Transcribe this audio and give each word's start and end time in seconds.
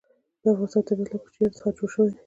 د 0.41 0.43
افغانستان 0.51 0.83
طبیعت 0.87 1.09
له 1.11 1.17
کوچیانو 1.23 1.57
څخه 1.57 1.69
جوړ 1.77 1.87
شوی 1.93 2.09
دی. 2.11 2.17